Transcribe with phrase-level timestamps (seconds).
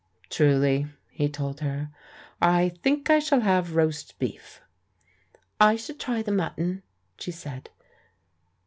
[0.31, 1.91] "Truly," he told her.
[2.41, 4.59] "I think I shall have roast beef."
[5.59, 6.81] "I should try the mutton,"
[7.19, 7.69] she said.